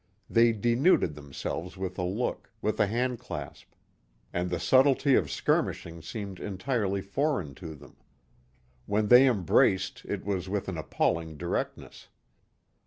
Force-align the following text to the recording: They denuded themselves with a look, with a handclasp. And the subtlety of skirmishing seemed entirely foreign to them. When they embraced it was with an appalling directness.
They 0.27 0.51
denuded 0.51 1.13
themselves 1.13 1.77
with 1.77 1.99
a 1.99 2.03
look, 2.03 2.49
with 2.59 2.79
a 2.79 2.87
handclasp. 2.87 3.65
And 4.33 4.49
the 4.49 4.59
subtlety 4.59 5.13
of 5.13 5.29
skirmishing 5.29 6.01
seemed 6.01 6.39
entirely 6.39 7.01
foreign 7.03 7.53
to 7.61 7.75
them. 7.75 7.97
When 8.87 9.09
they 9.09 9.27
embraced 9.27 10.03
it 10.05 10.25
was 10.25 10.49
with 10.49 10.67
an 10.67 10.77
appalling 10.79 11.37
directness. 11.37 12.07